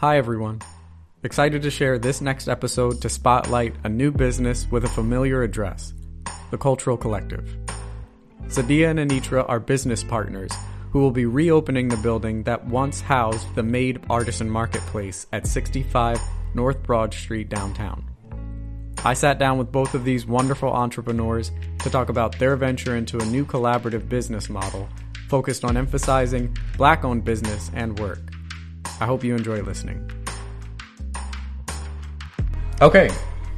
[0.00, 0.60] Hi, everyone.
[1.22, 5.94] Excited to share this next episode to spotlight a new business with a familiar address
[6.50, 7.56] the Cultural Collective.
[8.48, 10.52] Sadia and Anitra are business partners
[10.90, 16.20] who will be reopening the building that once housed the Made Artisan Marketplace at 65
[16.52, 18.04] North Broad Street downtown.
[19.02, 23.18] I sat down with both of these wonderful entrepreneurs to talk about their venture into
[23.18, 24.90] a new collaborative business model
[25.30, 28.35] focused on emphasizing black owned business and work.
[29.00, 30.10] I hope you enjoy listening.
[32.82, 33.10] Okay,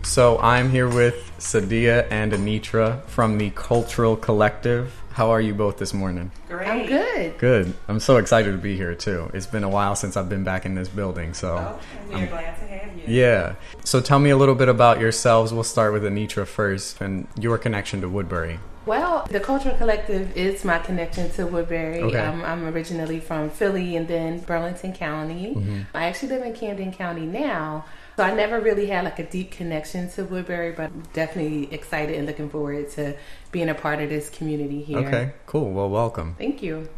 [0.02, 4.94] so I'm here with Sadia and Anitra from the Cultural Collective.
[5.10, 6.30] How are you both this morning?
[6.48, 6.68] Great.
[6.68, 7.38] I'm good.
[7.38, 7.74] Good.
[7.88, 9.28] I'm so excited to be here too.
[9.34, 11.80] It's been a while since I've been back in this building, so Oh,
[12.12, 13.02] we're glad to have you.
[13.08, 13.56] yeah.
[13.84, 15.52] So tell me a little bit about yourselves.
[15.52, 18.60] We'll start with Anitra first and your connection to Woodbury.
[18.88, 22.00] Well, the Cultural Collective is my connection to Woodbury.
[22.00, 22.18] Okay.
[22.18, 25.54] Um, I'm originally from Philly and then Burlington County.
[25.54, 25.80] Mm-hmm.
[25.92, 27.84] I actually live in Camden County now.
[28.16, 32.16] So I never really had like a deep connection to Woodbury, but I'm definitely excited
[32.16, 33.14] and looking forward to
[33.52, 35.00] being a part of this community here.
[35.00, 35.70] Okay, cool.
[35.70, 36.34] Well, welcome.
[36.38, 36.88] Thank you.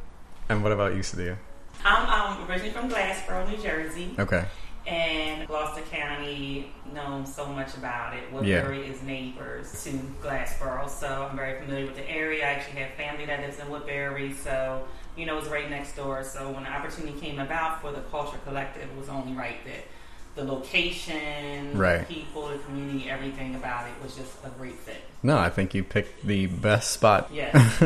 [0.48, 1.38] And what about you, Sadia?
[1.84, 4.44] I'm um, originally from Glassboro, New Jersey, Okay.
[4.90, 8.30] And Gloucester County known so much about it.
[8.32, 9.90] Woodbury is neighbors to
[10.22, 12.44] Glassboro, so I'm very familiar with the area.
[12.44, 14.84] I actually have family that lives in Woodbury, so
[15.16, 16.24] you know it's right next door.
[16.24, 19.84] So when the opportunity came about for the Culture Collective, it was only right that
[20.36, 22.06] the location, Right.
[22.06, 25.02] the people, the community, everything about it was just a great fit.
[25.22, 27.30] No, I think you picked the best spot.
[27.32, 27.82] Yes.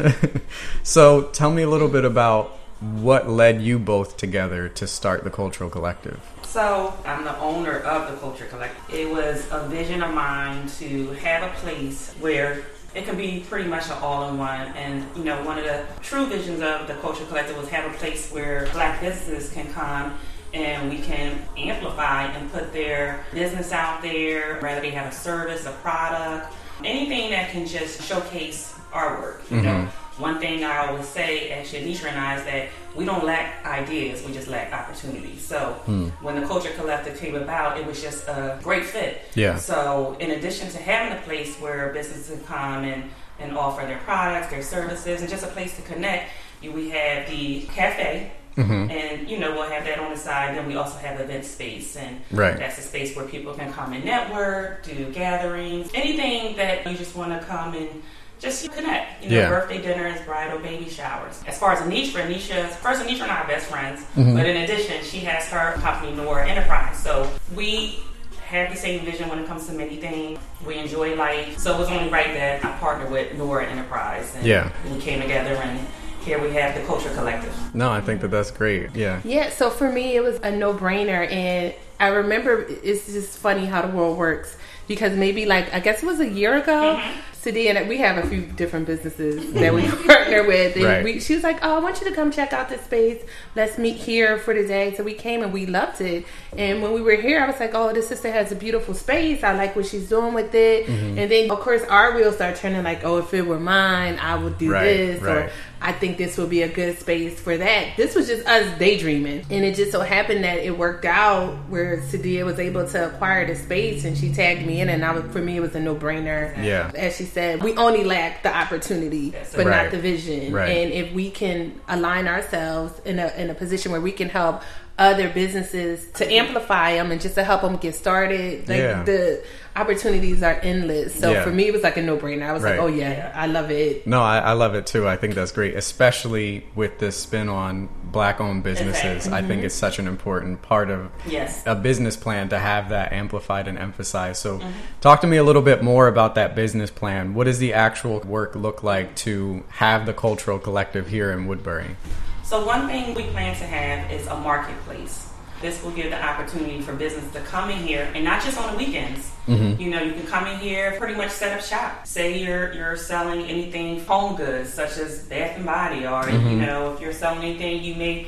[0.83, 2.57] so tell me a little bit about
[2.93, 6.21] what led you both together to start the Cultural Collective.
[6.43, 8.95] So I'm the owner of the Culture Collective.
[8.95, 13.69] It was a vision of mine to have a place where it can be pretty
[13.69, 14.69] much an all-in-one.
[14.77, 17.97] And you know, one of the true visions of the Culture Collective was have a
[17.97, 20.17] place where Black businesses can come
[20.53, 25.67] and we can amplify and put their business out there, whether they have a service,
[25.67, 26.53] a product,
[26.85, 29.43] anything that can just showcase our work.
[29.51, 30.04] You know, mm-hmm.
[30.19, 34.23] One thing I always say at Shanisha and I is that we don't lack ideas,
[34.25, 35.45] we just lack opportunities.
[35.45, 35.73] So
[36.21, 39.23] when the Culture Collective came about, it was just a great fit.
[39.35, 39.57] Yeah.
[39.57, 43.11] So in addition to having a place where businesses can come and,
[43.41, 46.31] and offer their products, their services, and just a place to connect,
[46.63, 48.33] we have the cafe.
[48.57, 48.89] Mm-hmm.
[48.89, 50.57] And you know we'll have that on the side.
[50.57, 52.57] Then we also have event space, and Right.
[52.57, 57.17] that's a space where people can come and network, do gatherings, anything that you just
[57.17, 58.01] want to come and
[58.45, 59.25] just connect.
[59.25, 59.49] You know, Yeah.
[59.49, 61.43] birthday dinners, bridal, baby showers.
[61.47, 64.37] As far as Anisha, Anisha, first Anisha and I are best friends, Mm-hmm.
[64.37, 66.97] but in addition, she has her company Nora Enterprise.
[67.03, 67.99] So we
[68.47, 70.39] have the same vision when it comes to many things.
[70.67, 74.47] We enjoy life, so it was only right that I partnered with Nora Enterprise, and
[74.47, 74.69] Yeah.
[74.93, 75.81] we came together and.
[76.25, 77.53] Here we have the Culture Collective.
[77.75, 78.97] No, I think that that's great.
[78.97, 79.21] Yeah.
[79.25, 81.31] Yeah, so for me, it was a no brainer.
[81.31, 84.57] And I remember it's just funny how the world works
[84.89, 86.99] because maybe like, I guess it was a year ago.
[87.45, 90.77] Sadia and we have a few different businesses that we partner with.
[90.77, 91.05] And Right.
[91.05, 93.23] we, she was like, Oh, I want you to come check out this space.
[93.55, 94.95] Let's meet here for the day.
[94.95, 96.25] So we came and we loved it.
[96.57, 99.45] And when we were here, I was like, Oh, this sister has a beautiful space.
[99.45, 100.87] I like what she's doing with it.
[100.87, 101.19] Mm-hmm.
[101.19, 104.37] And then, of course, our wheels start turning like, Oh, if it were mine, I
[104.37, 105.23] would do Right, this.
[105.23, 105.51] Or right.
[105.85, 107.97] I think this would be a good space for that.
[107.99, 109.45] This was just us daydreaming.
[109.51, 113.47] And it just so happened that it worked out where Sadia was able to acquire
[113.47, 115.81] the space and she tagged me in and I was, for me it was a
[115.81, 116.57] no brainer.
[116.65, 116.91] Yeah.
[116.95, 119.83] As she said, we only lack the opportunity, but Right.
[119.85, 120.55] not the vision.
[120.55, 120.71] Right.
[120.71, 124.63] And if we can align ourselves in a, in a position where we can help
[124.99, 126.47] other businesses to mm-hmm.
[126.47, 129.03] amplify them and just to help them get started, like Yeah.
[129.03, 129.43] the
[129.75, 131.19] opportunities are endless.
[131.19, 131.43] So Yeah.
[131.43, 132.49] for me, it was like a no brainer.
[132.49, 132.79] I was Right.
[132.79, 134.07] like, oh yeah, I love it.
[134.07, 135.09] No, I, I love it too.
[135.09, 139.27] I think that's great, especially with this spin on black owned businesses.
[139.27, 139.67] I think mm-hmm.
[139.67, 141.65] it's such an important part of Yes.
[141.67, 144.41] a business plan to have that amplified and emphasized.
[144.41, 144.71] So, mm-hmm.
[145.01, 147.35] talk to me a little bit more about that business plan.
[147.35, 151.97] What does the actual work look like to have the cultural collective here in Woodbury?
[152.45, 155.31] So one thing we plan to have is a marketplace.
[155.63, 158.73] This will give the opportunity for business to come in here, and not just on
[158.73, 159.31] the weekends.
[159.47, 159.81] Mm-hmm.
[159.81, 162.07] You know, you can come in here, pretty much set up shop.
[162.07, 166.61] Say you're you're selling anything home goods, such as Bath and Body, or you mm-hmm.
[166.61, 168.27] know, if you're selling anything, you may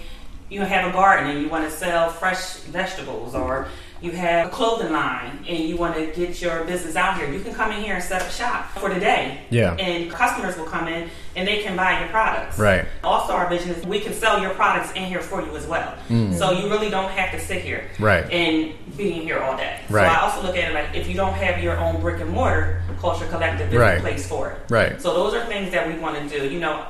[0.49, 3.69] you have a garden and you want to sell fresh vegetables, or
[4.01, 7.31] you have a clothing line and you want to get your business out here.
[7.31, 9.41] You can come in here and set up shop for the day.
[9.51, 9.75] Yeah.
[9.75, 12.59] And customers will come in and they can buy your products.
[12.59, 12.87] Right.
[13.05, 15.95] Also, our vision is we can sell your products in here for you as well.
[16.09, 18.05] So you really don't have to sit here Mm.
[18.05, 18.31] Right.
[18.33, 19.79] and being here all day.
[19.91, 20.11] Right.
[20.11, 22.31] So I also look at it like if you don't have your own brick and
[22.31, 23.97] mortar, Culture Collective is Right.
[23.97, 24.59] the place for it.
[24.71, 25.01] Right.
[25.01, 26.49] So those are things that we want to do.
[26.49, 26.83] You know,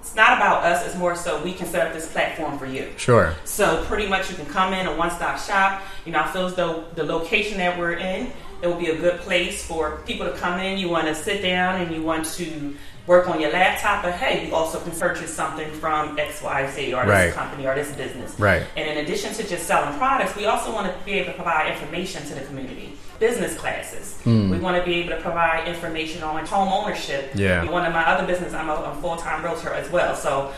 [0.00, 0.86] it's not about us.
[0.86, 2.88] It's more so we can set up this platform for you.
[2.96, 3.34] Sure.
[3.44, 5.82] So pretty much you can come in a one-stop shop.
[6.06, 8.32] You know, I feel as though the location that we're in,
[8.62, 10.78] it will be a good place for people to come in.
[10.78, 12.74] You want to sit down and you want to
[13.06, 17.26] work on your laptop, but hey, you also can purchase something from XYZ or Right.
[17.26, 18.38] this company or this business.
[18.38, 18.62] Right.
[18.76, 21.70] And in addition to just selling products, we also want to be able to provide
[21.72, 22.96] information to the community.
[23.18, 24.18] Business classes.
[24.24, 27.32] We want to be able to provide information on home ownership.
[27.34, 27.68] Yeah.
[27.70, 30.16] One of my other business, I'm a, a full-time realtor as well.
[30.16, 30.52] So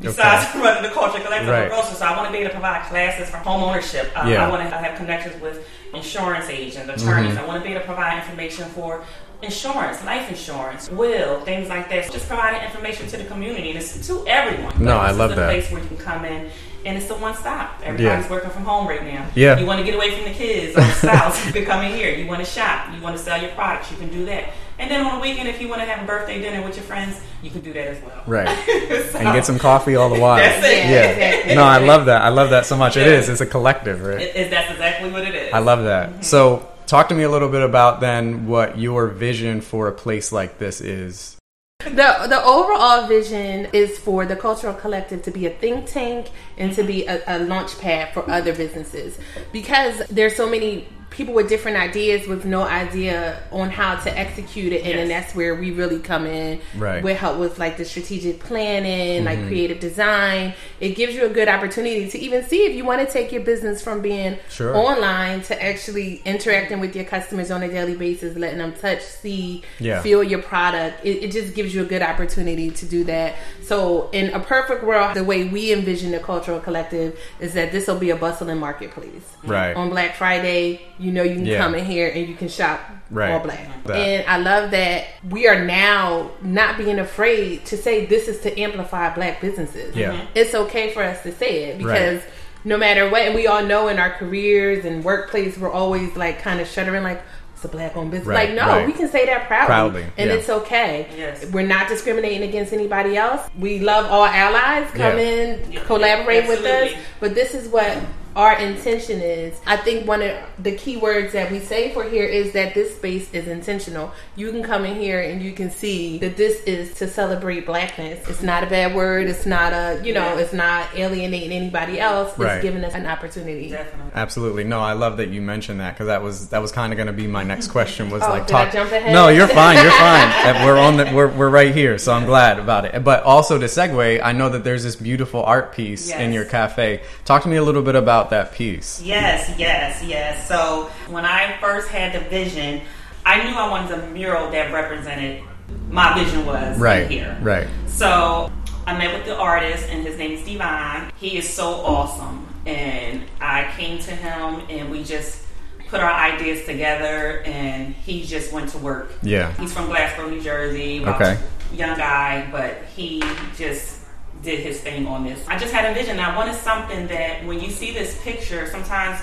[0.00, 1.70] besides running the culture collective, Right.
[1.70, 4.10] So I want to be able to provide classes for home ownership.
[4.16, 4.46] Uh, Yeah.
[4.46, 7.34] I want to have connections with insurance agents, attorneys.
[7.34, 7.44] Mm-hmm.
[7.44, 9.04] I want to be able to provide information for
[9.42, 12.10] insurance, life insurance, will, things like that.
[12.10, 14.82] Just providing information to the community and it's to everyone.
[14.82, 15.46] No, I love is a that.
[15.50, 16.50] place where you can come in
[16.84, 17.80] and it's the one stop.
[17.82, 18.30] Everybody's Yeah.
[18.30, 19.26] working from home right now.
[19.34, 19.58] Yeah.
[19.58, 21.92] You want to get away from the kids or the spouse, you can come in
[21.92, 22.10] here.
[22.14, 24.52] You want to shop, you want to sell your products, you can do that.
[24.78, 26.84] And then on the weekend, if you want to have a birthday dinner with your
[26.84, 28.22] friends, you can do that as well.
[28.26, 28.46] Right.
[29.10, 30.36] So- And get some coffee all the while.
[30.36, 30.88] That's it.
[30.90, 31.54] Yeah, exactly.
[31.54, 32.22] No, I love that.
[32.22, 32.96] I love that so much.
[32.96, 33.14] It Yeah.
[33.14, 33.28] is.
[33.28, 34.20] It's a collective, right?
[34.20, 35.52] It, it, that's exactly what it is.
[35.52, 36.10] I love that.
[36.10, 36.22] Mm-hmm.
[36.22, 40.32] So, talk to me a little bit about then what your vision for a place
[40.32, 41.36] like this is.
[41.80, 46.72] The the overall vision is for the cultural collective to be a think tank and
[46.74, 49.18] to be a, a launch pad for other businesses
[49.52, 54.72] because there's so many people with different ideas with no idea on how to execute
[54.72, 57.02] it and then that's where we really come in Right.
[57.02, 59.48] with help with like the strategic planning like mm-hmm.
[59.48, 63.10] creative design it gives you a good opportunity to even see if you want to
[63.10, 64.76] take your business from being Sure.
[64.76, 69.62] online to actually interacting with your customers on a daily basis letting them touch see
[69.78, 70.02] Yeah.
[70.02, 71.04] feel your product.
[71.04, 73.34] It, it just gives you a good opportunity to do that.
[73.62, 77.86] So, in a perfect world, the way we envision the cultural collective is that this
[77.88, 79.26] will be a bustling marketplace.
[79.44, 79.74] Right.
[79.74, 81.58] On Black Friday, you know you can Yeah.
[81.58, 82.80] come in here and you can shop
[83.10, 83.32] Right.
[83.32, 83.68] all black.
[83.84, 83.96] That.
[83.96, 88.58] And I love that we are now not being afraid to say this is to
[88.60, 89.94] amplify black businesses.
[89.94, 90.12] Yeah.
[90.12, 90.20] Mhm.
[90.34, 92.20] It's okay for us to say it because
[92.64, 96.42] no matter what, and we all know in our careers and workplace, we're always like
[96.42, 97.22] kind of shuddering, like,
[97.54, 98.26] it's a black owned business.
[98.26, 98.86] Right, like, no, right.
[98.86, 99.66] we can say that proudly.
[99.66, 100.36] Proudly, And yeah.
[100.36, 101.06] it's okay.
[101.16, 101.46] Yes.
[101.52, 103.40] We're not discriminating against anybody else.
[103.58, 104.88] We love all allies.
[104.90, 105.24] Come Yeah.
[105.24, 106.90] in, Yeah, collaborate with us.
[107.20, 107.96] But this is what
[108.36, 109.58] our intention is.
[109.66, 112.94] I think one of the key words that we say for here is that this
[112.94, 114.12] space is intentional.
[114.36, 118.28] You can come in here and you can see that this is to celebrate blackness.
[118.28, 119.26] It's not a bad word.
[119.28, 120.38] It's not a, you know, Yeah.
[120.40, 122.28] it's not alienating anybody else.
[122.32, 122.60] It's Right.
[122.62, 123.70] giving us an opportunity.
[123.70, 124.12] Definitely.
[124.14, 124.64] Absolutely.
[124.64, 127.06] No, I love that you mentioned that because that was that was kind of going
[127.06, 128.10] to be my next question.
[128.10, 128.72] Was Oh, like did I talk.
[128.74, 129.12] jump ahead?
[129.14, 129.82] No, you're fine.
[129.82, 130.64] You're fine.
[130.66, 133.02] We're on the we're we're right here, so I'm glad about it.
[133.02, 137.00] But also to segue, I know that there's this beautiful art piece in your cafe.
[137.24, 139.00] Talk to me a little bit about that piece.
[139.02, 140.46] Yes, yes, yes.
[140.48, 142.82] So when I first had the vision,
[143.24, 145.42] I knew I wanted a mural that represented
[145.90, 147.10] my vision was Right.
[147.10, 147.36] here.
[147.42, 147.66] Right.
[147.86, 148.52] So
[148.86, 151.10] I met with the artist, and his name is Divine.
[151.16, 155.42] He is so awesome, and I came to him, and we just
[155.88, 159.12] put our ideas together, and he just went to work.
[159.22, 159.52] Yeah.
[159.54, 161.04] He's from Glassboro, New Jersey.
[161.04, 161.36] Okay.
[161.72, 163.22] Young guy, but he
[163.56, 164.05] just
[164.42, 165.40] did his thing on this.
[165.48, 166.18] I just had a vision.
[166.20, 169.18] I wanted something that when you see this picture, sometimes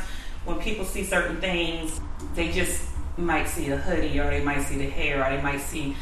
[0.46, 2.00] when people see certain things,
[2.36, 2.82] they just
[3.18, 5.96] might see a hoodie or they might see the hair or they might see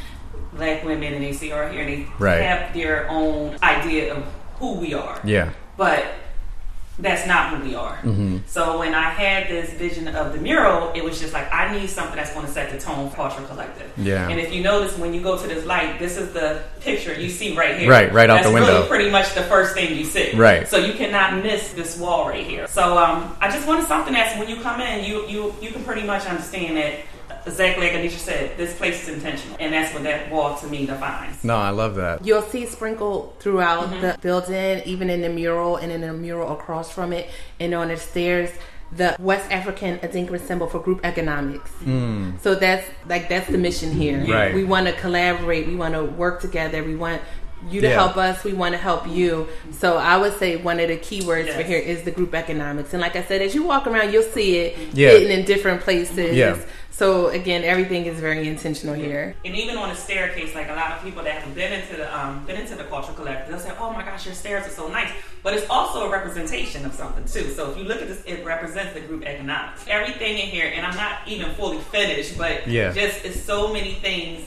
[0.53, 2.41] black women and they see our hair and they Right.
[2.41, 4.23] have their own idea of
[4.59, 5.49] who we are Yeah.
[5.77, 6.05] but
[7.01, 7.97] that's not who we are.
[7.97, 8.37] Mm-hmm.
[8.45, 11.89] So when I had this vision of the mural, it was just like I need
[11.89, 13.91] something that's going to set the tone for Culture Collective.
[13.97, 14.27] Yeah.
[14.29, 17.29] And if you notice, when you go to this light, this is the picture you
[17.29, 17.89] see right here.
[17.89, 18.73] Right, right out that's the window.
[18.73, 20.35] Really pretty much the first thing you see.
[20.35, 20.67] Right.
[20.67, 22.67] So you cannot miss this wall right here.
[22.67, 25.83] So um, I just wanted something that's when you come in, you you you can
[25.83, 26.99] pretty much understand that.
[27.45, 30.85] Exactly like Anisha said, this place is intentional, and that's what that wall to me
[30.85, 31.43] defines.
[31.43, 32.25] No, I love that.
[32.25, 34.01] You'll see sprinkled throughout Mm-hmm.
[34.01, 37.29] the building, even in the mural and in the mural across from it,
[37.59, 38.49] and on the stairs,
[38.95, 41.71] the West African Adinkra symbol for group economics.
[42.43, 44.17] So that's like that's the mission here.
[44.19, 44.33] Mm.
[44.33, 44.53] Right.
[44.53, 45.65] We want to collaborate.
[45.67, 46.83] We want to work together.
[46.83, 47.21] We want
[47.69, 47.93] you to Yeah.
[47.93, 48.43] help us.
[48.43, 49.47] We want to help you.
[49.71, 52.91] So I would say one of the key words for here is the group economics.
[52.91, 55.09] And like I said, as you walk around, you'll see it Yeah.
[55.11, 56.35] hidden in different places.
[56.35, 56.57] Yeah.
[57.01, 59.35] So again, everything is very intentional here.
[59.43, 62.05] And even on the staircase, like a lot of people that have been into the
[62.15, 64.87] um, been into the cultural collective, they'll say, "Oh my gosh, your stairs are so
[64.87, 67.49] nice." But it's also a representation of something too.
[67.55, 69.83] So if you look at this, it represents the group economics.
[69.87, 72.93] Everything in here, and I'm not even fully finished, but Yeah.
[72.93, 74.41] just it's so many things.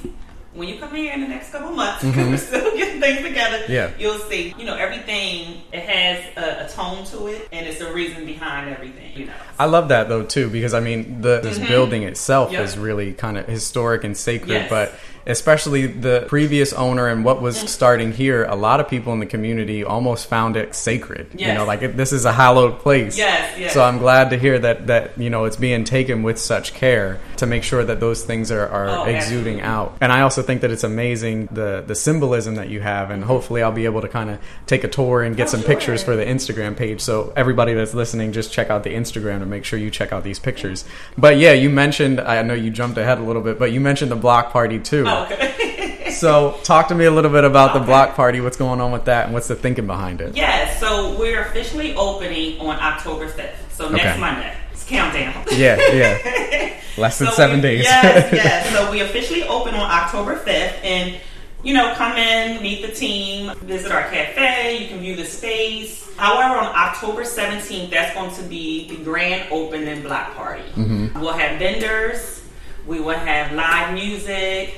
[0.54, 3.58] When you come here in the next couple months, because we're still getting things together.
[3.64, 3.72] Mm-hmm.
[3.72, 3.90] Yeah.
[3.98, 4.54] you'll see.
[4.56, 8.70] You know, everything it has a, a tone to it, and it's a reason behind
[8.70, 9.12] everything.
[9.16, 9.32] You know.
[9.58, 12.54] I love that though too because I mean the this building itself Mm-hmm.
[12.54, 12.64] Yep.
[12.64, 14.70] is really kind of historic and sacred, Yes.
[14.70, 14.94] but
[15.26, 19.26] especially the previous owner and what was starting here, a lot of people in the
[19.26, 21.28] community almost found it sacred.
[21.34, 21.48] Yes.
[21.48, 23.16] You know, like it, this is a hallowed place.
[23.16, 23.72] Yes, yes.
[23.72, 27.20] So I'm glad to hear that that you know it's being taken with such care
[27.38, 29.62] to make sure that those things are, are Oh, exuding absolutely.
[29.62, 29.96] out.
[30.00, 33.62] And I also think that it's amazing the the symbolism that you have, and hopefully
[33.62, 35.68] I'll be able to kind of take a tour and get Oh, some sure.
[35.68, 37.00] pictures for the Instagram page.
[37.00, 40.22] So everybody that's listening, just check out the Instagram to make sure you check out
[40.24, 40.84] these pictures.
[41.16, 44.10] But yeah, you mentioned I know you jumped ahead a little bit, but you mentioned
[44.10, 45.04] the block party too.
[45.06, 46.10] Oh, okay.
[46.10, 48.40] So talk to me a little bit about the block party.
[48.40, 50.36] What's going on with that, and what's the thinking behind it?
[50.36, 53.54] yes, so we're officially opening on October 5th.
[53.72, 54.20] So next Okay.
[54.20, 54.54] Monday.
[54.72, 55.44] It's countdown.
[55.52, 56.80] Yeah, yeah.
[56.96, 57.84] Less than So seven we- days.
[57.84, 58.70] Yes, yes.
[58.72, 60.84] So we officially open on October 5th.
[60.84, 61.16] And,
[61.64, 64.82] you know, come in, meet the team, visit our cafe.
[64.82, 66.08] You can view the space.
[66.16, 70.62] However, on October 17th, that's going to be the grand opening block party.
[70.76, 71.18] Mm-hmm.
[71.20, 72.44] We'll have vendors.
[72.86, 74.74] We will have live music.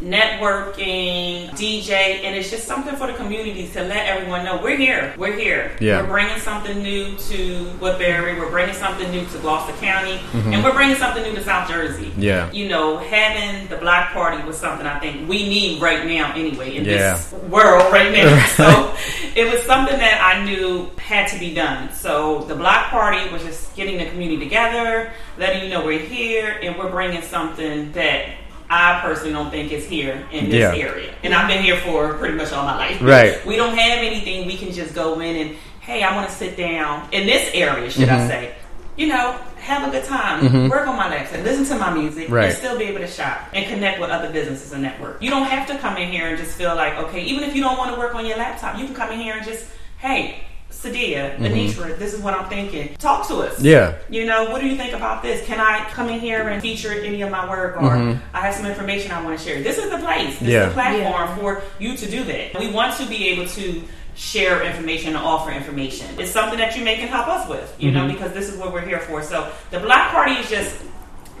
[0.00, 5.14] Networking, DJ, and it's just something for the community to let everyone know we're here.
[5.16, 5.76] We're here.
[5.80, 6.02] Yeah.
[6.02, 8.38] We're bringing something new to Woodbury.
[8.38, 12.06] We're bringing something new to Gloucester County, and we're bringing something new to South Jersey.
[12.06, 12.22] Mm-hmm.
[12.22, 12.50] Yeah.
[12.52, 16.76] You know, having the block party was something I think we need right now anyway
[16.76, 17.14] in Yeah.
[17.16, 18.46] this world right now.
[18.56, 18.94] so
[19.34, 21.92] it was something that I knew had to be done.
[21.92, 26.58] So the block party was just getting the community together, letting you know we're here,
[26.62, 28.26] and we're bringing something that.
[28.70, 30.86] I personally don't think is here in this Yeah.
[30.88, 31.14] area.
[31.22, 32.98] And I've been here for pretty much all my life.
[33.00, 33.44] Right.
[33.46, 36.56] We don't have anything we can just go in and, hey, I want to sit
[36.56, 38.24] down in this area, should Mm-hmm.
[38.24, 38.54] I say.
[38.96, 42.46] You know, have a good time, work on my accent, listen to my music, Right.
[42.46, 45.22] and still be able to shop and connect with other businesses and network.
[45.22, 47.62] You don't have to come in here and just feel like, okay, even if you
[47.62, 49.66] don't want to work on your laptop, you can come in here and just,
[49.98, 50.42] hey,
[50.82, 52.94] Sadia, Anitra, this is what I'm thinking.
[52.98, 53.54] Talk to us.
[53.56, 53.64] Mm-hmm.
[53.66, 53.98] Yeah.
[54.08, 55.44] You know, what do you think about this?
[55.44, 57.92] Can I come in here and feature any of my work or
[58.32, 59.60] I have some information I want to share?
[59.62, 60.38] This is the place.
[60.38, 60.48] This Mm-hmm.
[60.48, 60.62] Yeah.
[60.62, 62.58] is the platform for you to do that.
[62.60, 63.82] We want to be able to
[64.14, 66.06] share information and offer information.
[66.18, 68.72] It's something that you may can help us with, you know, because this is what
[68.72, 69.22] we're here for.
[69.22, 70.76] So the Black party is just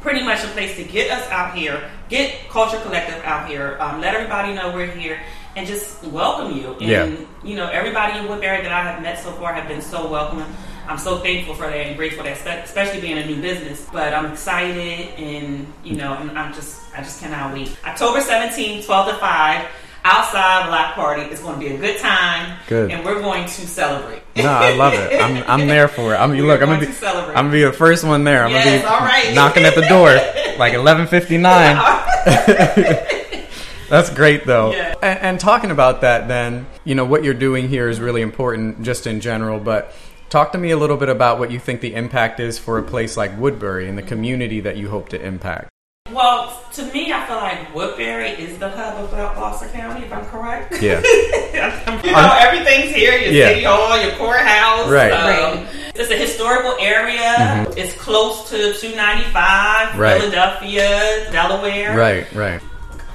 [0.00, 4.00] pretty much a place to get us out here, get Culture Collective out here, um,
[4.00, 5.20] let everybody know we're here,
[5.56, 6.72] and just welcome you.
[6.80, 7.08] And Yeah.
[7.42, 10.46] you know, everybody in Woodbury that I have met so far have been so welcoming.
[10.88, 13.86] I'm so thankful for that and grateful that, especially being a new business.
[13.92, 17.76] But I'm excited, and you know, I'm, I'm just, I just cannot wait.
[17.84, 19.64] October 17th, 12 to 5,
[20.04, 21.22] outside block party.
[21.22, 22.90] It's going to be a good time, Good.
[22.90, 24.22] and we're going to celebrate.
[24.36, 25.20] No, I love it.
[25.20, 26.18] I'm I'm there for it.
[26.18, 27.06] I mean, look, I'm gonna be to.
[27.08, 28.44] I'm gonna be the first one there.
[28.44, 29.34] I'm Yes, gonna be all right.
[29.34, 30.08] knocking at the door
[30.58, 32.14] like 11:59.
[33.88, 34.72] That's great though.
[34.72, 34.94] Yeah.
[35.02, 38.82] And, and talking about that, then you know what you're doing here is really important,
[38.82, 39.58] just in general.
[39.58, 39.92] But
[40.28, 42.82] talk to me a little bit about what you think the impact is for a
[42.82, 45.70] place like Woodbury and the community that you hope to impact.
[46.18, 50.26] Well, to me, I feel like Woodbury is the hub of Gloucester County, if I'm
[50.26, 50.82] correct.
[50.82, 51.00] Yeah.
[52.02, 53.12] you know, everything's here.
[53.16, 53.48] Your Yeah.
[53.50, 54.88] city hall, your courthouse.
[54.90, 55.12] Right.
[55.12, 57.64] Um, It's a historical area.
[57.76, 60.20] It's close to 295, Right.
[60.20, 61.96] Philadelphia, Delaware.
[61.96, 62.26] Right.
[62.34, 62.60] Right.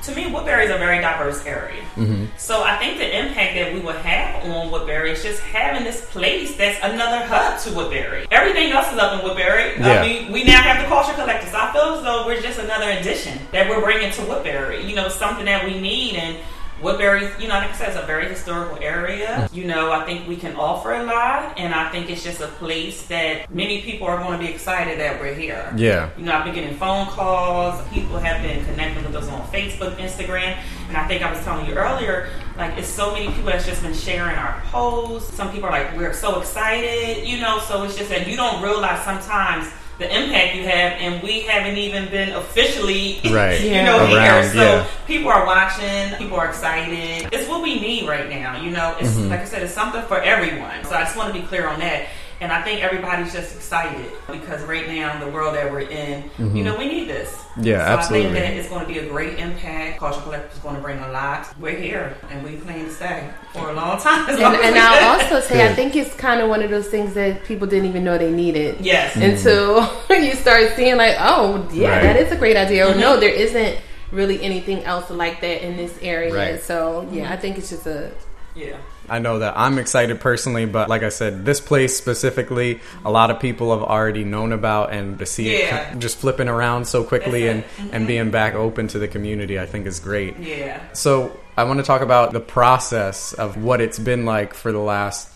[0.03, 1.81] To me, Woodbury is a very diverse area.
[1.95, 2.25] Mm-hmm.
[2.35, 6.05] So I think the impact that we will have on Woodbury is just having this
[6.11, 8.27] place that's another hub to Woodbury.
[8.29, 9.79] Everything else is up in Woodbury.
[9.79, 10.01] Yeah.
[10.01, 11.49] I mean, we now have the culture collective.
[11.49, 14.85] So I feel as though we're just another addition that we're bringing to Woodbury.
[14.85, 16.37] You know, something that we need and.
[16.83, 19.47] Woodbury, you know, like I said, is a very historical area.
[19.49, 19.55] Mm.
[19.55, 22.47] You know, I think we can offer a lot, and I think it's just a
[22.47, 25.73] place that many people are going to be excited that we're here.
[25.77, 26.09] Yeah.
[26.17, 27.81] You know, I've been getting phone calls.
[27.89, 30.57] People have been connecting with us on Facebook, Instagram,
[30.89, 33.81] and I think I was telling you earlier, like it's so many people that's just
[33.81, 35.33] been sharing our posts.
[35.33, 37.59] Some people are like, "We're so excited," you know.
[37.59, 41.77] So it's just that you don't realize sometimes the impact you have, and we haven't
[41.77, 43.61] even been officially, Right.
[43.61, 43.85] you Yeah.
[43.85, 44.51] know, Around, here.
[44.53, 44.87] So yeah.
[45.07, 46.15] people are watching.
[46.17, 47.29] People are excited.
[47.31, 48.59] It's what we need right now.
[48.61, 49.29] You know, it's Mm-hmm.
[49.29, 50.83] like I said, it's something for everyone.
[50.85, 52.07] So I just want to be clear on that.
[52.43, 56.29] And I think everybody's just excited because right now, in the world that we're in,
[56.37, 57.31] you know, we need this.
[57.31, 57.63] Mm-hmm.
[57.63, 58.27] Yeah, so absolutely.
[58.31, 59.99] I think that it's going to be a great impact.
[59.99, 61.47] Culture Collective is going to bring a lot.
[61.57, 64.27] We're here and we plan to stay for a long time.
[64.29, 66.89] as long And, and I'll also say, I think it's kind of one of those
[66.89, 68.81] things that people didn't even know they needed.
[68.81, 69.13] Yes.
[69.13, 69.31] Mm.
[69.35, 69.89] Until
[70.21, 72.03] you start seeing, like, oh, yeah, Right.
[72.03, 72.87] that is a great idea.
[72.87, 72.99] Or Mm-hmm.
[72.99, 73.79] no, there isn't
[74.11, 76.33] really anything else like that in this area.
[76.35, 76.61] Right.
[76.61, 78.11] So, yeah, I think it's just a.
[78.53, 78.75] Yeah.
[79.09, 83.31] I know that I'm excited personally, but like I said, this place specifically, a lot
[83.31, 85.91] of people have already known about, and to see Yeah.
[85.91, 87.65] it just flipping around so quickly and, it.
[87.91, 90.37] and being back open to the community, I think is great.
[90.39, 90.79] Yeah.
[90.93, 94.79] So I want to talk about the process of what it's been like for the
[94.79, 95.29] last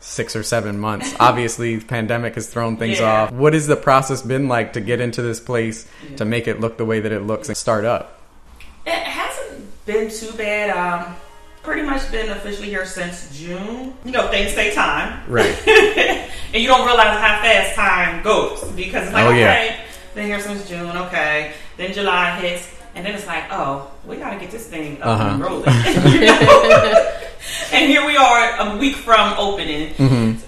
[0.00, 1.14] six or seven months.
[1.20, 3.22] Obviously, the pandemic has thrown things Yeah.
[3.24, 3.32] off.
[3.32, 6.76] What has the process been like to get into this place to make it look
[6.78, 8.20] the way that it looks and start up?
[8.84, 10.70] It hasn't been too bad.
[10.76, 11.14] Um,
[11.64, 13.94] pretty much been officially here since June.
[14.04, 15.20] You know, things take time.
[15.28, 15.56] Right.
[15.68, 19.50] and you don't realize how fast time goes because it's like, Oh, yeah.
[19.50, 19.76] okay,
[20.14, 21.54] been here since June, okay.
[21.76, 25.38] Then July hits, and then it's like, oh, we gotta get this thing up Uh-huh.
[25.42, 25.64] rolling.
[27.72, 29.92] And here we are a week from opening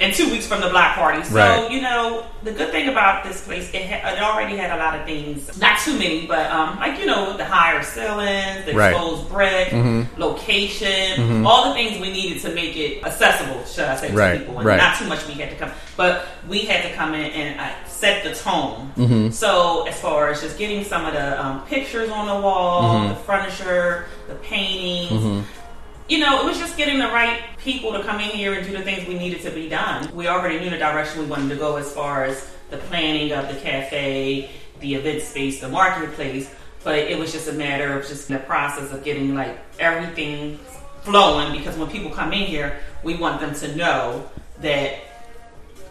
[0.01, 1.23] and two weeks from the block party.
[1.25, 1.63] So, Mm-hmm.
[1.65, 1.71] Right.
[1.73, 4.99] you know, the good thing about this place, it, ha- it already had a lot
[4.99, 8.91] of things, not too many, but um, like, you know, the higher ceilings, the Right.
[8.93, 10.21] exposed brick, Mm-hmm.
[10.21, 14.59] location, all the things we needed to make it accessible, should I say, to people.
[14.59, 14.77] And right.
[14.79, 17.85] not too much we had to come, but we had to come in and uh,
[17.87, 18.93] set the tone.
[18.97, 19.31] Mm-hmm.
[19.31, 23.09] So as far as just getting some of the um, pictures on the wall, Mm-hmm.
[23.09, 25.45] the furniture, the paintings,
[26.09, 28.73] you know, it was just getting the right people to come in here and do
[28.77, 30.15] the things we needed to be done.
[30.15, 33.49] We already knew the direction we wanted to go as far as the planning of
[33.49, 36.53] the cafe, the event space, the marketplace.
[36.85, 40.59] But it was just a matter of just the process of getting like everything
[41.03, 44.29] flowing because when people come in here, we want them to know
[44.61, 45.01] that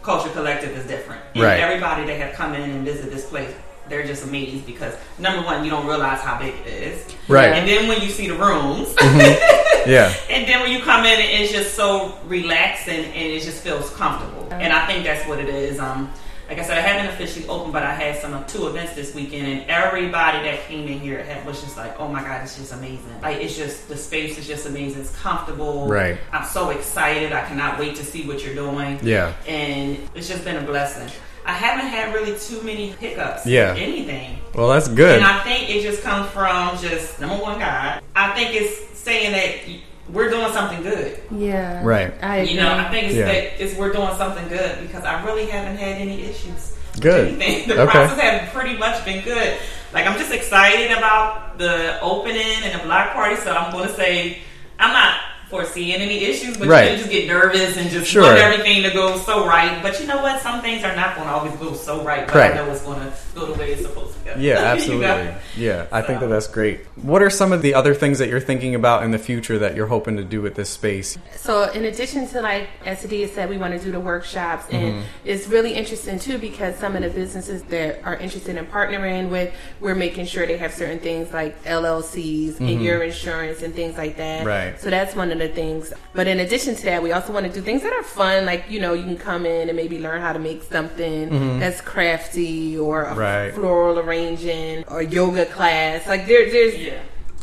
[0.02, 1.20] Culture Collective is different.
[1.34, 1.60] And Right.
[1.60, 3.50] everybody that have come in and visit this place,
[3.88, 7.14] they're just amazed because number one, you don't realize how big it is.
[7.28, 7.52] Right.
[7.52, 8.94] And then when you see the rooms,
[9.86, 10.12] Yeah.
[10.28, 14.48] and then when you come in, it's just so relaxing and it just feels comfortable.
[14.52, 15.78] And I think that's what it is.
[15.78, 16.10] Um,
[16.48, 19.48] like I said, I haven't officially opened, but I had some two events this weekend,
[19.48, 22.72] and everybody that came in here had, was just like, "Oh my god, it's just
[22.72, 23.20] amazing!
[23.20, 25.00] Like it's just the space is just amazing.
[25.00, 25.88] It's comfortable.
[25.88, 26.18] Right.
[26.32, 27.32] I'm so excited.
[27.32, 29.00] I cannot wait to see what you're doing.
[29.02, 29.32] Yeah.
[29.48, 31.10] and it's just been a blessing.
[31.46, 33.46] I haven't had really too many hiccups.
[33.46, 33.72] Yeah.
[33.72, 34.38] with anything.
[34.54, 35.16] Well, that's good.
[35.16, 38.02] And I think it just comes from just number one, God.
[38.14, 39.80] I think it's saying that
[40.12, 41.20] we're doing something good.
[41.30, 41.84] Yeah.
[41.84, 42.12] Right.
[42.22, 42.54] I agree.
[42.54, 43.26] You know, I think it's Yeah.
[43.26, 46.74] that it's we're doing something good because I really haven't had any issues.
[47.00, 47.28] Good.
[47.40, 47.68] anything.
[47.76, 47.90] The Okay.
[47.92, 49.56] process has pretty much been good.
[49.92, 53.36] Like I'm just excited about the opening and the block party.
[53.36, 54.38] So I'm going to say
[54.80, 55.14] I'm not
[55.50, 56.90] foreseeing any issues, but Right.
[56.92, 58.22] you just get nervous and just Sure.
[58.22, 59.80] want everything to go so right.
[59.82, 60.42] But you know what?
[60.42, 62.52] Some things are not going to always go so right, but Right.
[62.52, 64.30] I know it's going to go the way it's supposed to go.
[64.32, 64.60] Yeah, You know?
[64.64, 65.34] absolutely.
[65.56, 66.80] Yeah, I think that that's great.
[67.02, 69.76] What are some of the other things that you're thinking about in the future that
[69.76, 71.16] you're hoping to do with this space?
[71.36, 74.86] So, in addition to like as Sadia said, we want to do the workshops, and
[74.86, 75.02] Mm-hmm.
[75.24, 79.52] it's really interesting too because some of the businesses that are interested in partnering with,
[79.80, 84.16] we're making sure they have certain things like LLCs and your insurance and things like
[84.16, 84.38] that.
[84.40, 84.48] Mm-hmm.
[84.48, 84.80] Right.
[84.80, 85.92] So that's one of the things.
[86.14, 88.64] But in addition to that, we also want to do things that are fun, like
[88.70, 92.78] you know, you can come in and maybe learn how to make something that's crafty
[92.78, 93.18] or a Mm-hmm.
[93.26, 93.52] Right.
[93.54, 96.06] floral arranging or yoga class.
[96.06, 96.92] Like there, there's Yeah.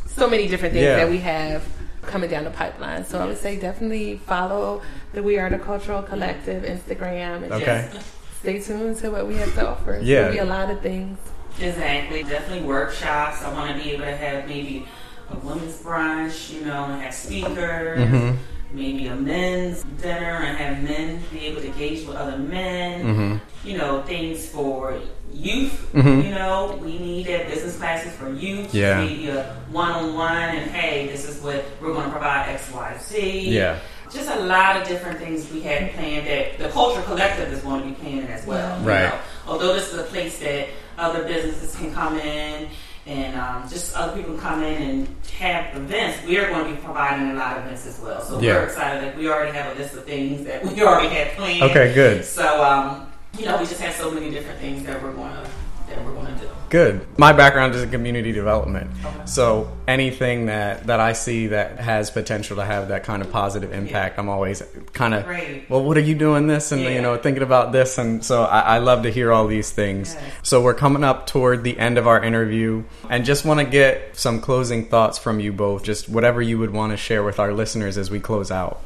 [0.07, 0.97] so many different things Yeah.
[0.97, 1.63] that we have
[2.03, 3.05] coming down the pipeline.
[3.05, 4.81] So I would say definitely follow
[5.13, 7.87] the We Are the Cultural Collective Instagram and Okay.
[7.93, 8.07] just
[8.39, 9.99] stay tuned to what we have to offer.
[10.01, 10.21] Yeah.
[10.21, 11.17] There'll be a lot of things.
[11.61, 12.23] Exactly.
[12.23, 13.41] Definitely workshops.
[13.43, 14.85] I want to be able to have maybe
[15.31, 17.99] a women's brunch, you know, and have speakers.
[17.99, 18.37] Mm-hmm.
[18.73, 23.03] Maybe a men's dinner and have men be able to engage with other men.
[23.05, 23.67] Mm-hmm.
[23.67, 24.97] You know, things for
[25.33, 25.89] youth.
[25.93, 26.23] Mhm.
[26.25, 28.73] You know, we need uh, business classes for youth.
[28.73, 29.03] Yeah.
[29.03, 33.49] Maybe a one-on-one and hey, this is what we're going to provide X, Y, Z.
[33.49, 33.77] Yeah.
[34.11, 37.81] Just a lot of different things we had planned that the Culture Collective is going
[37.81, 38.79] to be planning as well.
[38.81, 39.09] you Right.
[39.09, 39.15] know.
[39.47, 40.67] Although this is a place that
[40.97, 42.67] other businesses can come in
[43.07, 46.71] and um, just other people can come in and have events, we are going to
[46.71, 48.21] be providing a lot of events as well.
[48.21, 48.53] So Yeah.
[48.57, 49.03] we're excited.
[49.03, 51.63] Like we already have a list of things that we already had planned.
[51.63, 52.23] Okay, good.
[52.23, 55.49] So um, you know, we just have so many different things that we're going to
[55.87, 56.49] that we're going to do.
[56.69, 57.05] Good.
[57.19, 58.89] My background is in community development.
[59.03, 59.25] Okay.
[59.25, 63.73] So anything that, that I see that has potential to have that kind of positive
[63.73, 65.69] impact, I'm always kind of, Great.
[65.69, 66.71] well, what are you doing this?
[66.71, 67.97] And, you know, thinking about this.
[67.97, 70.13] And so I, I love to hear all these things.
[70.13, 70.33] Yes.
[70.43, 74.17] So we're coming up toward the end of our interview and just want to get
[74.17, 77.53] some closing thoughts from you both, just whatever you would want to share with our
[77.53, 78.81] listeners as we close out.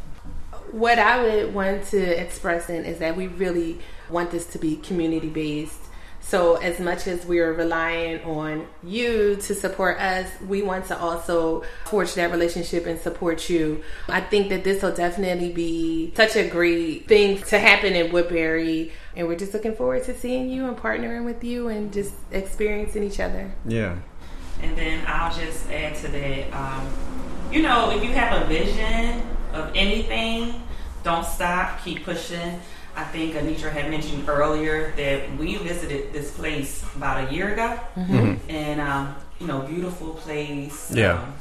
[0.71, 4.77] What I would want to express in is that we really want this to be
[4.77, 5.81] community based.
[6.19, 11.63] So as much as we're relying on you to support us, we want to also
[11.85, 13.81] forge that relationship and support you.
[14.09, 18.91] I think that this will definitely be such a great thing to happen in Woodbury.
[19.15, 23.03] And we're just looking forward to seeing you and partnering with you and just experiencing
[23.03, 23.49] each other.
[23.65, 23.95] Yeah.
[24.61, 26.53] And then I'll just add to that.
[26.53, 26.89] Um,
[27.53, 29.21] you know, if you have a vision
[29.53, 30.61] of anything,
[31.03, 32.59] don't stop, keep pushing.
[32.97, 37.79] I think Anitra had mentioned earlier that we visited this place about a year ago,
[38.49, 40.91] and um, you know, beautiful place.
[40.91, 41.21] Yeah.
[41.21, 41.33] um,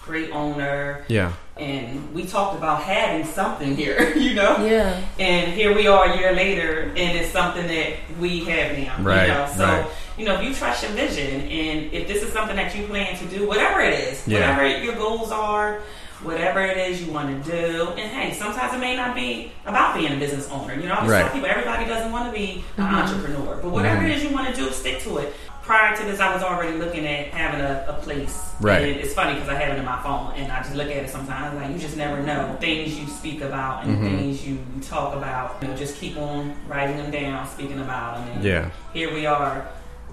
[0.00, 1.32] great owner, Yeah.
[1.58, 4.12] and we talked about having something here.
[4.16, 5.00] You know, Yeah.
[5.20, 8.96] and here we are a year later, and it's something that we have now.
[9.00, 9.52] Right, You know?
[9.54, 9.86] So right.
[10.18, 13.16] you know, if you trust your vision and if this is something that you plan
[13.18, 14.34] to do, whatever it is, Yeah.
[14.40, 15.80] whatever your goals are,
[16.22, 19.94] whatever it is you want to do, and hey, sometimes it may not be about
[19.96, 20.74] being a business owner.
[20.74, 21.22] You know, I always Right.
[21.22, 24.48] tell people everybody doesn't want to be an entrepreneur, but whatever it is you want
[24.48, 25.34] to do, stick to it.
[25.62, 28.42] Prior to this, I was already looking at having a, a place.
[28.58, 28.82] Right.
[28.88, 30.96] And it's funny because I have it in my phone, and I just look at
[30.96, 31.54] it sometimes.
[31.60, 34.16] Like you just never know things you speak about and Mm-hmm.
[34.16, 35.56] things you talk about.
[35.60, 38.28] You know, just keep on writing them down, speaking about them.
[38.36, 38.70] And Yeah.
[38.94, 39.68] Here we are,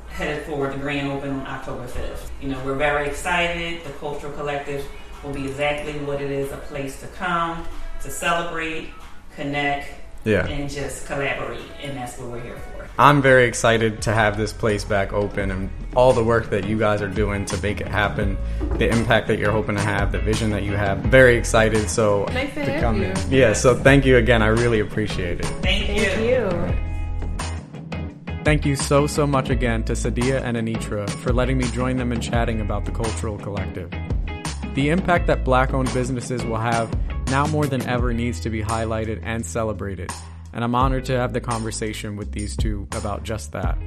[0.09, 2.31] headed for the grand open on October fifth.
[2.41, 3.83] You know, we're very excited.
[3.85, 4.85] The Cultural Collective
[5.23, 7.65] will be exactly what it is—a place to come
[8.01, 8.89] to celebrate,
[9.35, 9.87] connect,
[10.23, 10.45] Yeah.
[10.47, 11.59] and just collaborate.
[11.81, 12.87] And that's what we're here for.
[12.97, 16.79] I'm very excited to have this place back open and all the work that you
[16.79, 18.37] guys are doing to make it happen,
[18.77, 20.99] the impact that you're hoping to have, the vision that you have.
[20.99, 21.89] Very excited.
[21.89, 23.07] So Nice to come you.
[23.09, 23.15] in.
[23.31, 23.51] Yeah.
[23.51, 24.41] So thank you again.
[24.41, 25.45] I really appreciate it.
[25.61, 26.75] Thank, Thank you.
[28.45, 32.11] Thank you so, so much again to Sadia and Anitra for letting me join them
[32.11, 33.91] in chatting about the Cultural Collective.
[34.75, 36.93] The impact that black owned businesses will have
[37.29, 40.11] now more than ever needs to be highlighted and celebrated,
[40.51, 43.77] and I'm honored to have the conversation with these two about just that.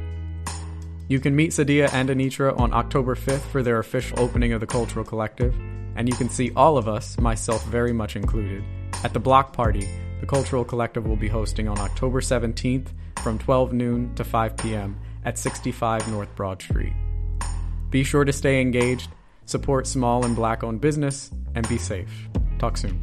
[1.06, 4.66] You can meet Sadia and Anitra on October 5th for their official opening of the
[4.66, 5.54] Cultural Collective,
[5.94, 8.64] and you can see all of us, myself very much included,
[9.04, 9.86] at the block party
[10.20, 12.88] the Cultural Collective will be hosting on October 17th
[13.22, 14.98] from 12 noon to 5 p.m.
[15.26, 16.94] at 65 North Broad Street.
[17.90, 19.10] Be sure to stay engaged,
[19.48, 22.28] support small and black owned business, and be safe.
[22.58, 23.02] Talk soon.